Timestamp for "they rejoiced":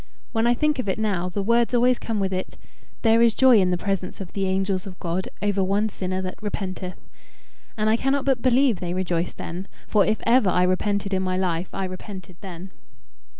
8.79-9.37